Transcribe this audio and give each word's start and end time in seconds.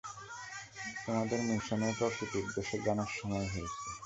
তোমাদের 1.03 1.39
মিশনের 1.47 1.93
প্রকৃত 1.99 2.31
উদ্দেশ্য 2.41 2.71
জানার 2.85 3.11
সময় 3.17 3.47
হয়েছে। 3.53 3.79